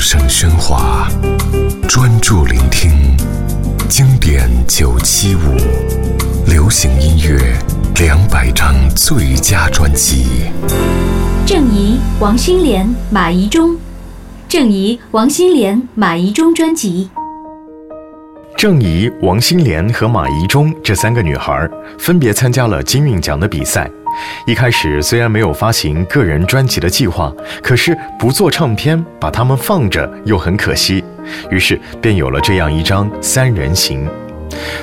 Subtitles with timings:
[0.00, 1.06] 声喧哗，
[1.86, 2.90] 专注聆听
[3.86, 5.40] 经典九七五，
[6.46, 7.54] 流行音乐
[7.96, 10.50] 两百张最佳专辑。
[11.44, 13.76] 郑怡、王心莲、马怡中，
[14.48, 17.10] 郑怡、王心莲、马怡中专辑。
[18.56, 23.88] 郑怡、王心莲和马怡中这三个女孩分别参加了金韵奖的比赛。
[24.46, 27.32] 一开始虽然没有发行个人专辑的计划，
[27.62, 31.04] 可是不做唱片，把它们放着又很可惜，
[31.50, 34.08] 于是便有了这样一张三人行。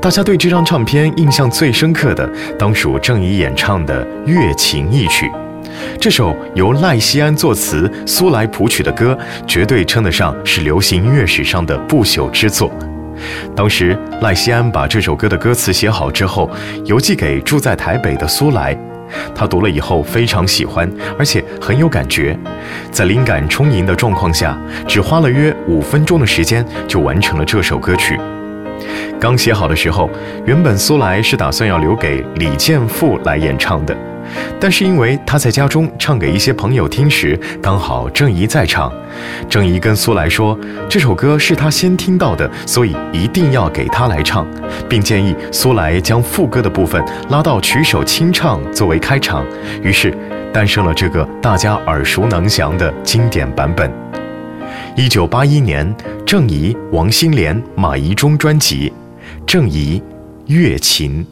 [0.00, 5.26] 大家对这张唱片印象最深刻的，当属郑怡演唱的《月琴一曲》。
[6.00, 12.70] 这首由赖西安作词、苏来谱曲的歌，绝对称得上是流行音乐史上的不朽之作。
[13.56, 16.48] 当时赖西安把这首歌的歌词写好之后，
[16.84, 18.78] 邮寄给住在台北的苏来。
[19.34, 22.38] 他读了以后非常喜欢，而且很有感觉，
[22.90, 28.18] 在灵感充盈的状况下，只花了约五分钟的时间就完成了这首歌曲。
[29.20, 30.08] 刚写好的时候，
[30.44, 33.96] 原本苏来是打算要留给李健富来演唱的。
[34.60, 38.92] 但是因为他在家中唱给一些朋友听时，刚好郑怡在场，
[39.48, 44.46] 郑怡跟苏来说这首歌是他先听到的，所以一定要给他来唱，
[44.88, 49.44] 并建议苏来将副歌的部分拉到曲首清唱作为开场，
[49.82, 50.12] 于是
[50.52, 53.90] 诞生了这个大家耳熟能详的经典版本。
[54.96, 55.94] 一九八一年，
[56.26, 58.92] 郑怡、王心莲、马怡中专辑
[59.46, 60.02] 《郑怡
[60.46, 61.24] 月琴》。